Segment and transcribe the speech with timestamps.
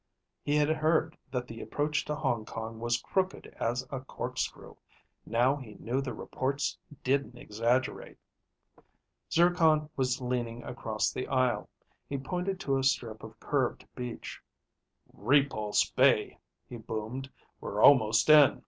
[0.41, 4.75] He had heard that the approach to Hong Kong was crooked as a corkscrew;
[5.27, 8.17] now he knew the reports didn't exaggerate.
[9.31, 11.69] Zircon was leaning across the aisle.
[12.09, 14.41] He pointed to a strip of curved beach.
[15.13, 17.29] "Repulse Bay," he boomed.
[17.59, 18.59] "We're almost in."